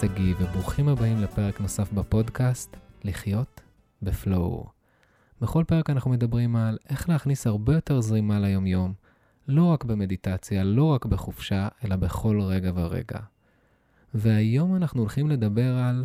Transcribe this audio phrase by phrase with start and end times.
[0.00, 3.60] שגיא, וברוכים הבאים לפרק נוסף בפודקאסט, לחיות
[4.02, 4.66] בפלואו.
[5.40, 8.92] בכל פרק אנחנו מדברים על איך להכניס הרבה יותר זרימה ליומיום,
[9.48, 13.18] לא רק במדיטציה, לא רק בחופשה, אלא בכל רגע ורגע.
[14.14, 16.04] והיום אנחנו הולכים לדבר על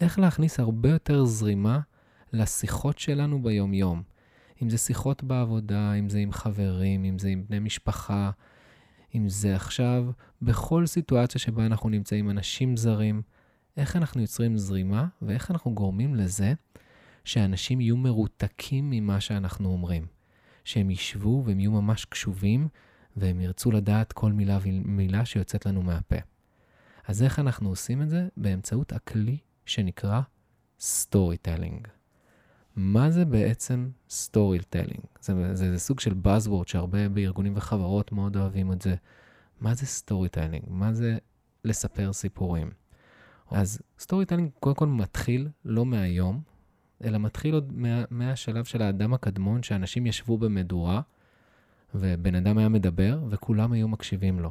[0.00, 1.80] איך להכניס הרבה יותר זרימה
[2.32, 4.02] לשיחות שלנו ביומיום.
[4.62, 8.30] אם זה שיחות בעבודה, אם זה עם חברים, אם זה עם בני משפחה,
[9.14, 10.04] אם זה עכשיו
[10.42, 13.22] בכל סיטואציה שבה אנחנו נמצאים אנשים זרים,
[13.76, 16.52] איך אנחנו יוצרים זרימה ואיך אנחנו גורמים לזה
[17.24, 20.06] שאנשים יהיו מרותקים ממה שאנחנו אומרים.
[20.64, 22.68] שהם ישבו והם יהיו ממש קשובים
[23.16, 26.16] והם ירצו לדעת כל מילה ומילה שיוצאת לנו מהפה.
[27.06, 28.28] אז איך אנחנו עושים את זה?
[28.36, 30.20] באמצעות הכלי שנקרא
[30.80, 31.88] storytelling.
[32.76, 35.04] מה זה בעצם storytelling?
[35.20, 38.94] זה, זה, זה סוג של buzzword שהרבה בארגונים וחברות מאוד אוהבים את זה.
[39.60, 40.64] מה זה storytelling?
[40.68, 41.18] מה זה
[41.64, 42.70] לספר סיפורים?
[43.54, 46.40] אז storytelling קודם כל מתחיל לא מהיום,
[47.04, 51.00] אלא מתחיל עוד מה, מהשלב של האדם הקדמון, שאנשים ישבו במדורה,
[51.94, 54.50] ובן אדם היה מדבר, וכולם היו מקשיבים לו.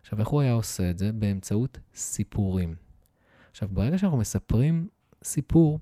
[0.00, 1.12] עכשיו, איך הוא היה עושה את זה?
[1.12, 2.74] באמצעות סיפורים.
[3.50, 4.88] עכשיו, ברגע שאנחנו מספרים
[5.24, 5.78] סיפור,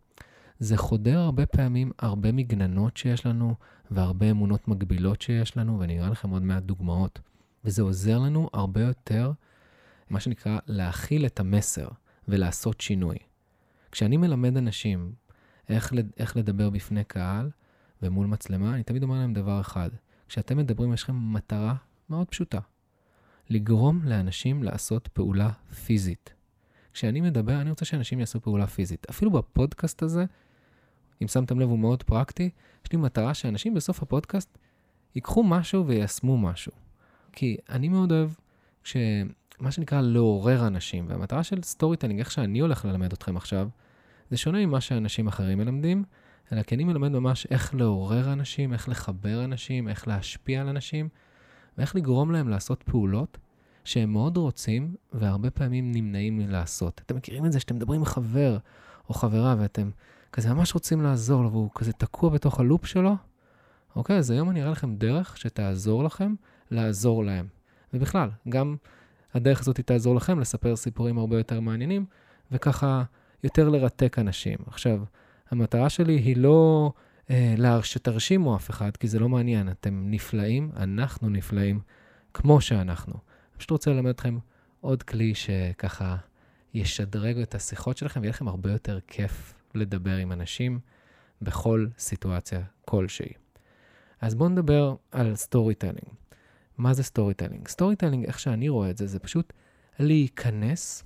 [0.59, 3.55] זה חודר הרבה פעמים הרבה מגננות שיש לנו,
[3.91, 7.21] והרבה אמונות מגבילות שיש לנו, ואני אראה לכם עוד מעט דוגמאות.
[7.65, 9.33] וזה עוזר לנו הרבה יותר,
[10.11, 11.89] מה שנקרא, להכיל את המסר
[12.29, 13.17] ולעשות שינוי.
[13.93, 15.13] כשאני מלמד אנשים
[15.69, 17.51] איך, איך לדבר בפני קהל
[18.03, 19.91] ומול מצלמה, אני תמיד אומר להם דבר אחד,
[20.29, 21.75] כשאתם מדברים יש לכם מטרה
[22.11, 22.59] מאוד פשוטה,
[23.51, 25.51] לגרום לאנשים לעשות פעולה
[25.85, 26.35] פיזית.
[26.93, 29.07] כשאני מדבר, אני רוצה שאנשים יעשו פעולה פיזית.
[29.11, 30.25] אפילו בפודקאסט הזה,
[31.23, 32.51] אם שמתם לב, הוא מאוד פרקטי,
[32.87, 34.59] יש לי מטרה שאנשים בסוף הפודקאסט
[35.15, 36.73] ייקחו משהו ויישמו משהו.
[37.33, 38.31] כי אני מאוד אוהב
[39.59, 43.69] שמה שנקרא לעורר אנשים, והמטרה של storytelling, איך שאני הולך ללמד אתכם עכשיו,
[44.31, 46.05] זה שונה ממה שאנשים אחרים מלמדים,
[46.53, 51.09] אלא כי אני מלמד ממש איך לעורר אנשים, איך לחבר אנשים, איך להשפיע על אנשים,
[51.79, 53.39] ואיך לגרום להם לעשות פעולות
[53.85, 57.01] שהם מאוד רוצים, והרבה פעמים נמנעים מלעשות.
[57.07, 58.59] אתם מכירים את זה שאתם מדברים עם חבר
[59.09, 59.91] או חברה, ואתם
[60.33, 63.17] כזה ממש רוצים לעזור לו, והוא כזה תקוע בתוך הלופ שלו?
[63.97, 66.35] אוקיי, אז היום אני אראה לכם דרך שתעזור לכם
[66.71, 67.47] לעזור להם.
[67.95, 68.77] ובכלל, גם
[69.39, 72.05] הדרך הזאת תעזור לכם לספר סיפורים הרבה יותר מעניינים,
[72.53, 73.03] וככה
[73.45, 74.59] יותר לרתק אנשים.
[74.67, 75.01] עכשיו,
[75.51, 76.93] המטרה שלי היא לא
[77.31, 79.69] אה, שתרשימו אף אחד, כי זה לא מעניין.
[79.69, 81.81] אתם נפלאים, אנחנו נפלאים,
[82.35, 83.13] כמו שאנחנו.
[83.13, 84.39] אני פשוט רוצה ללמד אתכם
[84.81, 86.17] עוד כלי שככה
[86.75, 90.81] ישדרג את השיחות שלכם, ויהיה לכם הרבה יותר כיף לדבר עם אנשים
[91.43, 93.33] בכל סיטואציה כלשהי.
[94.21, 96.15] אז בואו נדבר על storytelling.
[96.79, 97.69] מה זה storytelling?
[97.69, 99.53] storytelling, איך שאני רואה את זה, זה פשוט
[99.99, 101.05] להיכנס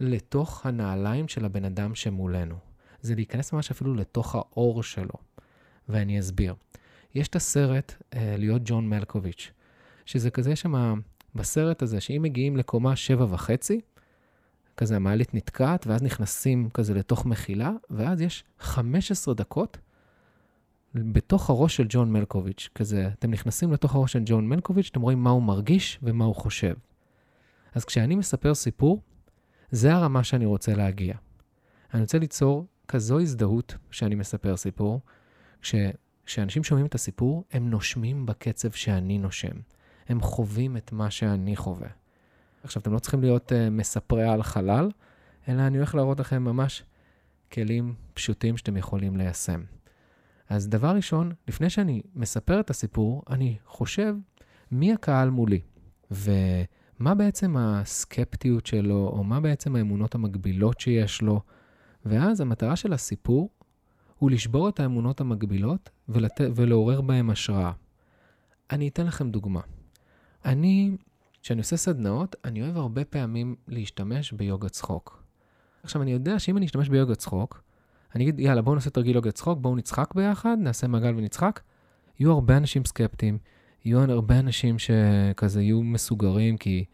[0.00, 2.56] לתוך הנעליים של הבן אדם שמולנו.
[3.00, 5.14] זה להיכנס ממש אפילו לתוך העור שלו.
[5.88, 6.54] ואני אסביר.
[7.14, 9.50] יש את הסרט אה, להיות ג'ון מלקוביץ',
[10.06, 11.00] שזה כזה, שם
[11.34, 13.80] בסרט הזה, שאם מגיעים לקומה שבע וחצי,
[14.76, 19.78] כזה המעלית נתקעת, ואז נכנסים כזה לתוך מחילה, ואז יש 15 דקות
[21.12, 25.22] בתוך הראש של ג'ון מלקוביץ', כזה, אתם נכנסים לתוך הראש של ג'ון מלקוביץ', אתם רואים
[25.22, 26.74] מה הוא מרגיש ומה הוא חושב.
[27.74, 29.02] אז כשאני מספר סיפור,
[29.70, 31.14] זה הרמה שאני רוצה להגיע.
[31.94, 35.00] אני רוצה ליצור כזו הזדהות שאני מספר סיפור,
[36.24, 39.56] כשאנשים שומעים את הסיפור, הם נושמים בקצב שאני נושם.
[40.08, 41.88] הם חווים את מה שאני חווה.
[42.62, 44.90] עכשיו, אתם לא צריכים להיות uh, מספרי על חלל,
[45.48, 46.82] אלא אני הולך להראות לכם ממש
[47.52, 49.62] כלים פשוטים שאתם יכולים ליישם.
[50.48, 54.14] אז דבר ראשון, לפני שאני מספר את הסיפור, אני חושב
[54.70, 55.60] מי הקהל מולי,
[56.10, 61.40] ומה בעצם הסקפטיות שלו, או מה בעצם האמונות המגבילות שיש לו,
[62.04, 63.50] ואז המטרה של הסיפור
[64.18, 66.40] הוא לשבור את האמונות המגבילות ולת...
[66.54, 67.72] ולעורר בהם השראה.
[68.70, 69.60] אני אתן לכם דוגמה.
[70.44, 70.96] אני,
[71.42, 75.22] כשאני עושה סדנאות, אני אוהב הרבה פעמים להשתמש ביוגה צחוק.
[75.82, 77.62] עכשיו, אני יודע שאם אני אשתמש ביוגה צחוק,
[78.14, 81.60] אני אגיד, יאללה, בואו נעשה תרגיל יוגה צחוק, בואו נצחק ביחד, נעשה מעגל ונצחק.
[82.18, 83.38] יהיו הרבה אנשים סקפטיים,
[83.84, 86.84] יהיו הרבה אנשים שכזה יהיו מסוגרים, כי,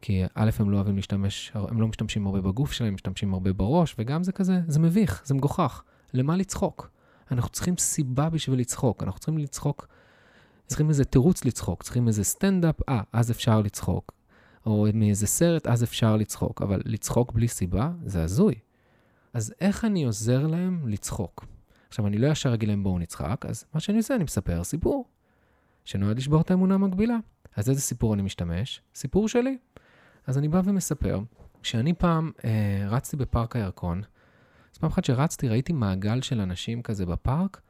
[0.00, 3.94] כי א', הם לא אוהבים להשתמש, הם לא משתמשים הרבה בגוף שלהם, משתמשים הרבה בראש,
[3.98, 5.82] וגם זה כזה, זה מביך, זה מגוחך.
[6.14, 6.90] למה לצחוק?
[7.30, 9.86] אנחנו צריכים סיבה בשביל לצחוק, אנחנו צריכים לצחוק,
[10.66, 14.12] צריכים איזה תירוץ לצחוק, צריכים איזה סטנדאפ, אה, אז אפשר לצחוק.
[14.66, 16.62] או מאיזה סרט, אז אפשר לצחוק.
[16.62, 18.54] אבל לצחוק בלי סיבה, זה הזוי.
[19.32, 21.46] אז איך אני עוזר להם לצחוק?
[21.88, 25.08] עכשיו, אני לא ישר אגיד להם בואו נצחק, אז מה שאני עושה, אני מספר סיפור
[25.84, 27.16] שנועד לשבור את האמונה המקבילה.
[27.56, 28.82] אז איזה סיפור אני משתמש?
[28.94, 29.58] סיפור שלי.
[30.26, 31.20] אז אני בא ומספר
[31.62, 34.02] כשאני פעם אה, רצתי בפארק הירקון,
[34.72, 37.60] אז פעם אחת שרצתי ראיתי מעגל של אנשים כזה בפארק,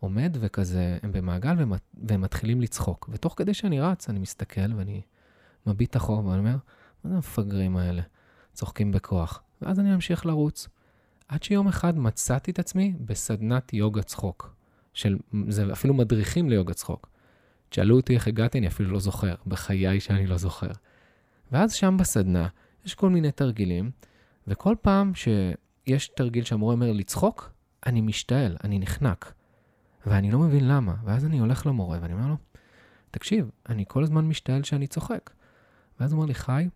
[0.00, 3.08] עומד וכזה, הם במעגל והם, והם מתחילים לצחוק.
[3.12, 5.02] ותוך כדי שאני רץ, אני מסתכל ואני
[5.66, 6.56] מביט את החור ואני אומר,
[7.04, 8.02] מה זה המפגרים האלה?
[8.52, 9.42] צוחקים בכוח.
[9.62, 10.68] ואז אני ממשיך לרוץ.
[11.28, 14.54] עד שיום אחד מצאתי את עצמי בסדנת יוגה צחוק.
[14.94, 15.16] של,
[15.48, 17.08] זה אפילו מדריכים ליוגה צחוק.
[17.68, 19.34] תשאלו אותי איך הגעתי, אני אפילו לא זוכר.
[19.46, 20.70] בחיי שאני לא זוכר.
[21.52, 22.48] ואז שם בסדנה
[22.84, 23.90] יש כל מיני תרגילים,
[24.46, 27.50] וכל פעם שיש תרגיל שהמורה אומר לצחוק,
[27.86, 29.32] אני משתעל, אני נחנק.
[30.06, 30.94] ואני לא מבין למה.
[31.04, 32.36] ואז אני הולך למורה ואני אומר לו,
[33.10, 35.30] תקשיב, אני כל הזמן משתעל שאני צוחק.
[36.00, 36.68] ואז הוא אומר לי, חי,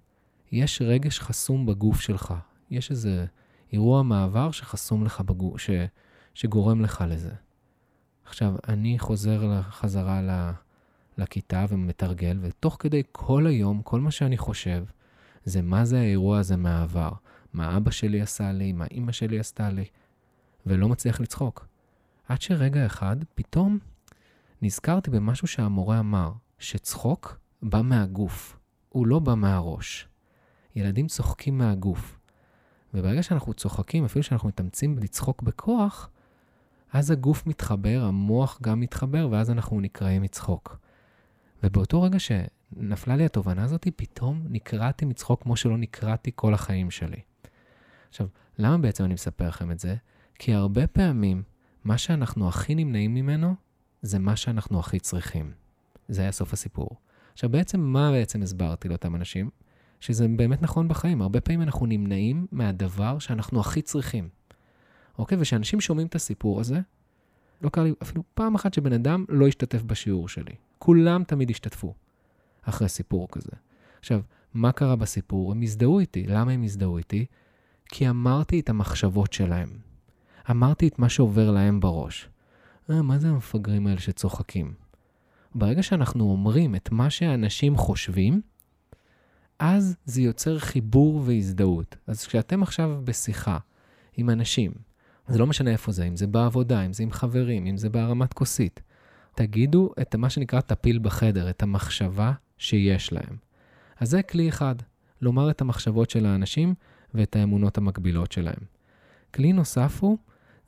[0.52, 2.34] יש רגש חסום בגוף שלך.
[2.70, 3.26] יש איזה
[3.72, 5.70] אירוע מעבר שחסום לך בגוף, ש,
[6.34, 7.34] שגורם לך לזה.
[8.24, 10.50] עכשיו, אני חוזר חזרה ל,
[11.18, 14.84] לכיתה ומתרגל, ותוך כדי כל היום, כל מה שאני חושב,
[15.44, 17.10] זה מה זה האירוע הזה מהעבר.
[17.52, 19.84] מה אבא שלי עשה לי, מה אימא שלי עשתה לי,
[20.66, 21.66] ולא מצליח לצחוק.
[22.28, 23.78] עד שרגע אחד, פתאום
[24.62, 28.58] נזכרתי במשהו שהמורה אמר, שצחוק בא מהגוף,
[28.88, 30.08] הוא לא בא מהראש.
[30.76, 32.19] ילדים צוחקים מהגוף.
[32.94, 36.10] וברגע שאנחנו צוחקים, אפילו שאנחנו מתאמצים לצחוק בכוח,
[36.92, 40.78] אז הגוף מתחבר, המוח גם מתחבר, ואז אנחנו נקראים מצחוק.
[41.62, 47.20] ובאותו רגע שנפלה לי התובנה הזאת, פתאום נקרעתי מצחוק כמו שלא נקרעתי כל החיים שלי.
[48.08, 48.26] עכשיו,
[48.58, 49.96] למה בעצם אני מספר לכם את זה?
[50.34, 51.42] כי הרבה פעמים
[51.84, 53.54] מה שאנחנו הכי נמנעים ממנו,
[54.02, 55.52] זה מה שאנחנו הכי צריכים.
[56.08, 56.90] זה היה סוף הסיפור.
[57.32, 59.50] עכשיו, בעצם, מה בעצם הסברתי לאותם אנשים?
[60.00, 61.22] שזה באמת נכון בחיים.
[61.22, 64.28] הרבה פעמים אנחנו נמנעים מהדבר שאנחנו הכי צריכים.
[65.18, 65.38] אוקיי?
[65.40, 66.80] וכשאנשים שומעים את הסיפור הזה,
[67.62, 70.54] לא קרה לי אפילו פעם אחת שבן אדם לא השתתף בשיעור שלי.
[70.78, 71.94] כולם תמיד השתתפו
[72.62, 73.50] אחרי סיפור כזה.
[73.98, 74.20] עכשיו,
[74.54, 75.52] מה קרה בסיפור?
[75.52, 76.26] הם הזדהו איתי.
[76.26, 77.26] למה הם הזדהו איתי?
[77.88, 79.68] כי אמרתי את המחשבות שלהם.
[80.50, 82.28] אמרתי את מה שעובר להם בראש.
[82.90, 84.74] אה, מה זה המפגרים האלה שצוחקים?
[85.54, 88.40] ברגע שאנחנו אומרים את מה שאנשים חושבים,
[89.60, 91.96] אז זה יוצר חיבור והזדהות.
[92.06, 93.58] אז כשאתם עכשיו בשיחה
[94.16, 94.72] עם אנשים,
[95.28, 98.32] זה לא משנה איפה זה, אם זה בעבודה, אם זה עם חברים, אם זה בהרמת
[98.32, 98.80] כוסית,
[99.34, 103.36] תגידו את מה שנקרא תפיל בחדר, את המחשבה שיש להם.
[103.96, 104.74] אז זה כלי אחד,
[105.20, 106.74] לומר את המחשבות של האנשים
[107.14, 108.64] ואת האמונות המקבילות שלהם.
[109.34, 110.18] כלי נוסף הוא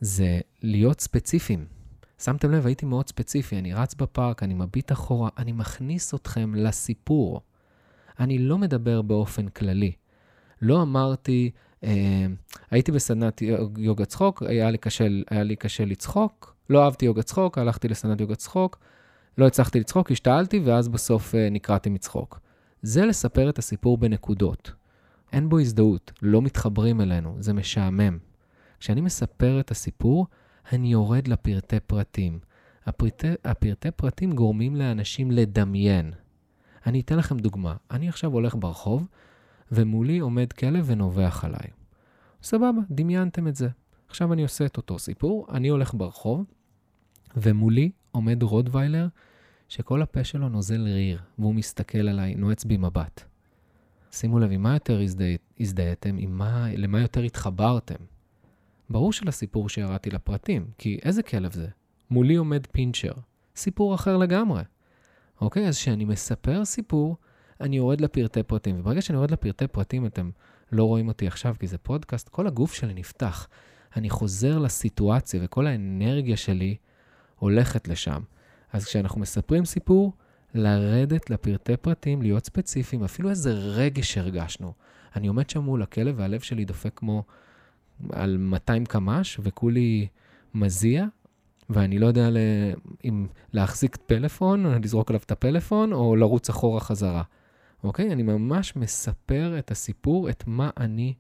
[0.01, 1.67] זה להיות ספציפיים.
[2.19, 7.41] שמתם לב, הייתי מאוד ספציפי, אני רץ בפארק, אני מביט אחורה, אני מכניס אתכם לסיפור.
[8.21, 9.93] אני לא מדבר באופן כללי.
[10.63, 11.51] לא אמרתי,
[11.85, 12.27] אה,
[12.71, 13.43] הייתי בסדנת
[13.77, 18.21] יוגה צחוק, היה לי, קשה, היה לי קשה לצחוק, לא אהבתי יוגה צחוק, הלכתי לסדנת
[18.21, 18.79] יוגה צחוק,
[19.39, 22.41] לא הצלחתי לצחוק, השתעלתי, ואז בסוף אה, נקרעתי מצחוק.
[22.83, 24.73] זה לספר את הסיפור בנקודות.
[25.33, 28.19] אין בו הזדהות, לא מתחברים אלינו, זה משעמם.
[28.81, 30.27] כשאני מספר את הסיפור,
[30.73, 32.39] אני יורד לפרטי פרטים.
[32.87, 36.13] הפרטי, הפרטי פרטים גורמים לאנשים לדמיין.
[36.87, 37.77] אני אתן לכם דוגמה.
[37.91, 39.07] אני עכשיו הולך ברחוב,
[39.73, 41.71] ומולי עומד כלב ונובח עליי.
[42.43, 43.69] סבבה, דמיינתם את זה.
[44.09, 46.45] עכשיו אני עושה את אותו סיפור, אני הולך ברחוב,
[47.37, 49.09] ומולי עומד רודוויילר,
[49.69, 53.25] שכל הפה שלו נוזל ריר, והוא מסתכל עליי, נועץ בי מבט.
[54.11, 55.01] שימו לב, עם מה יותר
[55.61, 56.17] הזדהיתם,
[56.77, 58.05] למה יותר התחברתם.
[58.91, 61.69] ברור שלסיפור שירדתי לפרטים, כי איזה כלב זה?
[62.11, 63.13] מולי עומד פינצ'ר.
[63.57, 64.63] סיפור אחר לגמרי.
[65.43, 65.69] אוקיי?
[65.69, 67.17] אז כשאני מספר סיפור,
[67.61, 68.81] אני יורד לפרטי פרטים.
[68.81, 70.31] וברגע שאני יורד לפרטי פרטים, אתם
[70.73, 73.49] לא רואים אותי עכשיו כי זה פודקאסט, כל הגוף שלי נפתח.
[73.97, 76.77] אני חוזר לסיטואציה וכל האנרגיה שלי
[77.39, 78.23] הולכת לשם.
[78.73, 80.13] אז כשאנחנו מספרים סיפור,
[80.55, 84.73] לרדת לפרטי פרטים, להיות ספציפיים, אפילו איזה רגש הרגשנו.
[85.17, 87.25] אני עומד שם מול הכלב והלב שלי דופק כמו
[88.13, 90.07] על 200 קמ"ש וכולי
[90.55, 91.07] מזיע,
[91.73, 92.29] ואני לא יודע
[93.05, 97.23] אם להחזיק פלאפון, לזרוק עליו את הפלאפון, או לרוץ אחורה חזרה.
[97.85, 98.13] אוקיי?
[98.13, 101.15] אני ממש מספר את הסיפור, את מה אני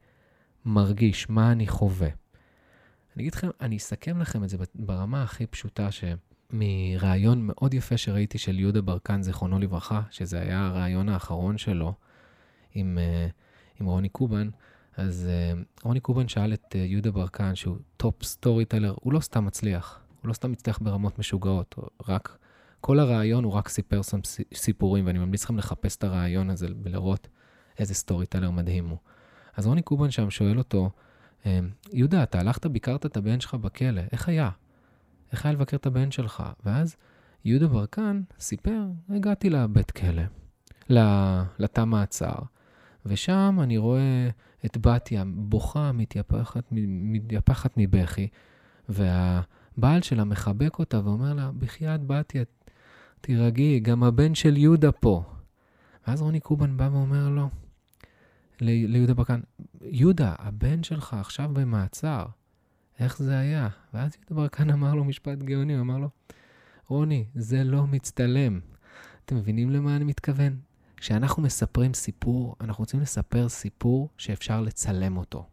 [0.65, 2.09] מרגיש, מה אני חווה.
[3.17, 8.39] אני אגיד לכם, אני אסכם לכם את זה ברמה הכי פשוטה, שמראיון מאוד יפה שראיתי
[8.39, 11.95] של יהודה ברקן, זיכרונו לברכה, שזה היה הראיון האחרון שלו
[12.75, 13.27] עם, אה,
[13.81, 14.49] עם רוני קובן,
[14.97, 19.45] אז אה, רוני קובן שאל את אה, יהודה ברקן, שהוא top storyteller, הוא לא סתם
[19.45, 21.75] מצליח, הוא לא סתם מצליח ברמות משוגעות,
[22.09, 22.39] רק,
[22.81, 24.21] כל הראיון הוא רק סיפר שם
[24.55, 27.29] סיפורים, ואני ממליץ לכם לחפש את הראיון הזה ולראות
[27.79, 28.99] איזה storyteller מדהים הוא.
[29.57, 30.91] אז רוני קובן שם שואל אותו,
[31.43, 31.47] uh,
[31.93, 34.51] יהודה, אתה הלכת, ביקרת את הבן שלך בכלא, איך היה?
[35.33, 36.43] איך היה לבקר את הבן שלך?
[36.65, 36.97] ואז
[37.45, 40.23] יהודה ברקן סיפר, הגעתי לבית כלא,
[41.59, 42.35] לתא מעצר.
[43.07, 44.29] ושם אני רואה
[44.65, 48.29] את בתיה בוכה, מתייפחת, מתייפחת מבכי,
[49.77, 52.43] והבעל שלה מחבק אותה ואומר לה, בחייאת בתיה,
[53.21, 55.25] תירגעי, גם הבן של יהודה פה.
[56.07, 57.49] ואז רוני קובן בא ואומר לו,
[58.61, 59.41] ליהודה ברקן,
[59.81, 62.27] יהודה, הבן שלך עכשיו במעצר,
[62.99, 63.69] איך זה היה?
[63.95, 66.09] ואז יהודה ברקן אמר לו משפט גאוני, הוא אמר לו,
[66.89, 68.61] רוני, זה לא מצטלם.
[69.25, 70.57] אתם מבינים למה אני מתכוון?
[70.97, 75.47] כשאנחנו מספרים סיפור, אנחנו רוצים לספר סיפור שאפשר לצלם אותו.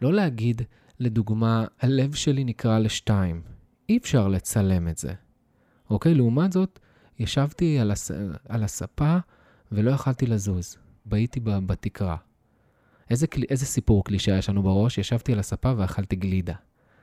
[0.00, 0.62] לא להגיד,
[1.02, 3.42] לדוגמה, הלב שלי נקרא לשתיים.
[3.88, 5.12] אי אפשר לצלם את זה.
[5.90, 6.14] אוקיי?
[6.14, 6.78] לעומת זאת,
[7.18, 8.10] ישבתי על, הס...
[8.48, 9.16] על הספה
[9.72, 10.76] ולא יכלתי לזוז.
[11.04, 12.16] בהיתי בתקרה.
[13.10, 13.42] איזה, קל...
[13.50, 14.98] איזה סיפור קלישאה יש לנו בראש?
[14.98, 16.54] ישבתי על הספה ואכלתי גלידה.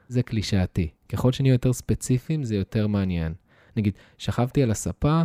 [0.07, 0.89] זה קלישאתי.
[1.09, 3.33] ככל שנהיה יותר ספציפיים, זה יותר מעניין.
[3.77, 5.21] נגיד, שכבתי על הספה,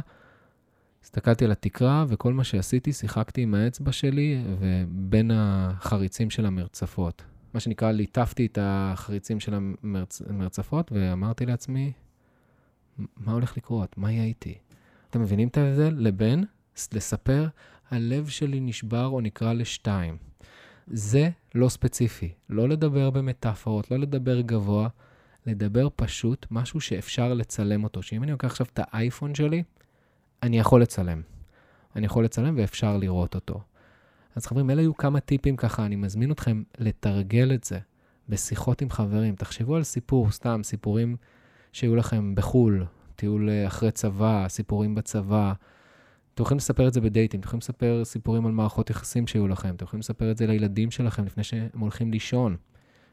[1.02, 7.24] הסתכלתי על התקרה, וכל מה שעשיתי, שיחקתי עם האצבע שלי ובין החריצים של המרצפות.
[7.54, 9.54] מה שנקרא, ליטפתי את החריצים של
[10.28, 11.92] המרצפות, ואמרתי לעצמי,
[12.98, 13.98] מה הולך לקרות?
[13.98, 14.58] מה יהיה איתי?
[15.10, 15.94] אתם מבינים את ההבדל?
[15.98, 16.44] לבין
[16.92, 17.48] לספר,
[17.90, 20.16] הלב שלי נשבר או נקרא לשתיים.
[20.86, 22.32] זה לא ספציפי.
[22.48, 24.88] לא לדבר במטאפורות, לא לדבר גבוה,
[25.46, 28.02] לדבר פשוט משהו שאפשר לצלם אותו.
[28.02, 29.62] שאם אני לוקח עכשיו את האייפון שלי,
[30.42, 31.22] אני יכול לצלם.
[31.96, 33.60] אני יכול לצלם ואפשר לראות אותו.
[34.36, 37.78] אז חברים, אלה היו כמה טיפים ככה, אני מזמין אתכם לתרגל את זה
[38.28, 39.36] בשיחות עם חברים.
[39.36, 41.16] תחשבו על סיפור, סתם, סיפורים
[41.72, 42.84] שהיו לכם בחו"ל,
[43.16, 45.52] טיול אחרי צבא, סיפורים בצבא.
[46.34, 49.74] אתם יכולים לספר את זה בדייטים, אתם יכולים לספר סיפורים על מערכות יחסים שהיו לכם,
[49.74, 52.56] אתם יכולים לספר את זה לילדים שלכם לפני שהם הולכים לישון.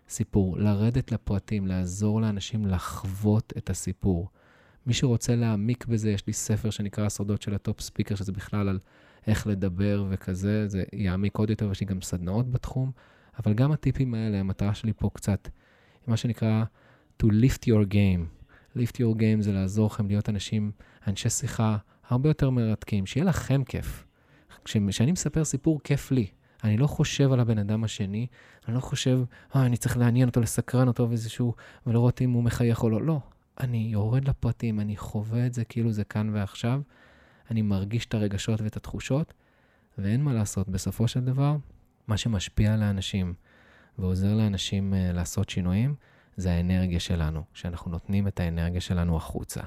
[0.09, 4.29] סיפור, לרדת לפרטים, לעזור לאנשים לחוות את הסיפור.
[4.85, 8.79] מי שרוצה להעמיק בזה, יש לי ספר שנקרא הסודות של ה-top speaker, שזה בכלל על
[9.27, 12.91] איך לדבר וכזה, זה יעמיק עוד יותר, ויש לי גם סדנאות בתחום,
[13.39, 15.49] אבל גם הטיפים האלה, המטרה שלי פה קצת,
[16.07, 16.63] מה שנקרא
[17.23, 18.41] to lift your game.
[18.77, 20.71] lift your game זה לעזור לכם להיות אנשים,
[21.07, 24.05] אנשי שיחה הרבה יותר מרתקים, שיהיה לכם כיף.
[24.65, 26.27] כשאני מספר סיפור, כיף לי.
[26.63, 28.27] אני לא חושב על הבן אדם השני,
[28.67, 29.23] אני לא חושב,
[29.55, 31.53] אה, אני צריך לעניין אותו, לסקרן אותו ואיזשהו,
[31.87, 33.01] ולראות אם הוא מחייך או לא.
[33.01, 33.19] לא.
[33.59, 36.81] אני יורד לפרטים, אני חווה את זה כאילו זה כאן ועכשיו,
[37.51, 39.33] אני מרגיש את הרגשות ואת התחושות,
[39.97, 41.55] ואין מה לעשות, בסופו של דבר,
[42.07, 43.33] מה שמשפיע על האנשים
[43.99, 45.95] ועוזר לאנשים uh, לעשות שינויים,
[46.37, 49.61] זה האנרגיה שלנו, שאנחנו נותנים את האנרגיה שלנו החוצה.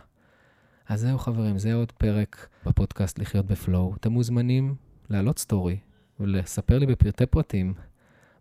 [0.88, 3.94] אז זהו חברים, זה עוד פרק בפודקאסט לחיות בפלואו.
[3.94, 4.74] אתם מוזמנים
[5.10, 5.78] להעלות סטורי
[6.20, 7.74] ולספר לי בפרטי פרטים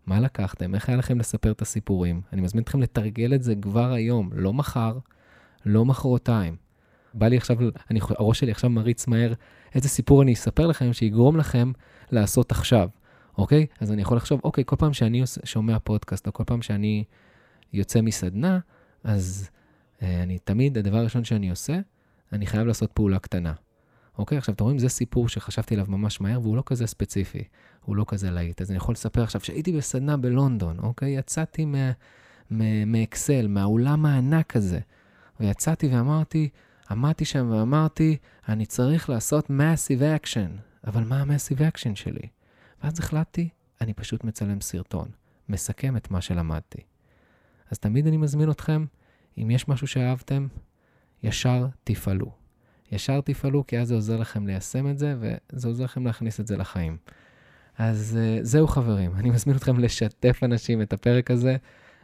[0.06, 2.20] מה לקחתם, איך היה לכם לספר את הסיפורים.
[2.32, 4.98] אני מזמין אתכם לתרגל את זה כבר היום, לא מחר,
[5.66, 6.63] לא מחרתיים.
[7.14, 7.56] בא לי עכשיו,
[7.90, 9.32] אני, הראש שלי עכשיו מריץ מהר
[9.74, 11.72] איזה סיפור אני אספר לכם שיגרום לכם
[12.10, 12.88] לעשות עכשיו,
[13.38, 13.66] אוקיי?
[13.80, 17.04] אז אני יכול לחשוב, אוקיי, כל פעם שאני שומע פודקאסט, או כל פעם שאני
[17.72, 18.58] יוצא מסדנה,
[19.04, 19.50] אז
[20.02, 21.80] אה, אני תמיד, הדבר הראשון שאני עושה,
[22.32, 23.52] אני חייב לעשות פעולה קטנה.
[24.18, 27.44] אוקיי, עכשיו אתם רואים, זה סיפור שחשבתי עליו ממש מהר, והוא לא כזה ספציפי,
[27.84, 28.60] הוא לא כזה להיט.
[28.60, 31.18] אז אני יכול לספר עכשיו שהייתי בסדנה בלונדון, אוקיי?
[31.18, 31.66] יצאתי
[32.86, 34.78] מאקסל, מהאולם הענק הזה,
[35.40, 36.48] ויצאתי ואמרתי,
[36.90, 38.16] עמדתי שם ואמרתי,
[38.48, 42.28] אני צריך לעשות massive action, אבל מה ה-massive action שלי?
[42.82, 43.48] ואז החלטתי,
[43.80, 45.08] אני פשוט מצלם סרטון,
[45.48, 46.82] מסכם את מה שלמדתי.
[47.70, 48.84] אז תמיד אני מזמין אתכם,
[49.38, 50.46] אם יש משהו שאהבתם,
[51.22, 52.32] ישר תפעלו.
[52.92, 56.46] ישר תפעלו, כי אז זה עוזר לכם ליישם את זה, וזה עוזר לכם להכניס את
[56.46, 56.96] זה לחיים.
[57.78, 61.56] אז uh, זהו חברים, אני מזמין אתכם לשתף אנשים את הפרק הזה,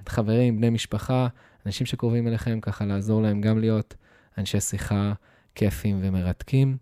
[0.03, 1.29] את חברים, בני משפחה,
[1.67, 3.95] אנשים שקרובים אליכם, ככה לעזור להם גם להיות
[4.39, 5.13] אנשי שיחה
[5.55, 6.77] כיפים ומרתקים.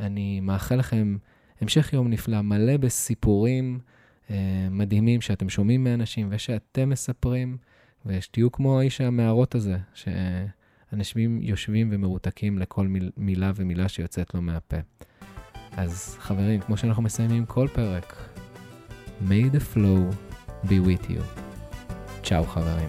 [0.00, 1.16] אני מאחל לכם
[1.60, 3.78] המשך יום נפלא, מלא בסיפורים
[4.28, 4.30] uh,
[4.70, 7.56] מדהימים שאתם שומעים מאנשים ושאתם מספרים,
[8.06, 14.76] ושתהיו כמו האיש המערות הזה, שאנשים יושבים ומרותקים לכל מיל, מילה ומילה שיוצאת לו מהפה.
[15.72, 18.28] אז חברים, כמו שאנחנו מסיימים כל פרק,
[19.28, 20.14] may the flow
[20.64, 21.22] be with you.
[22.22, 22.88] צ'או חברים.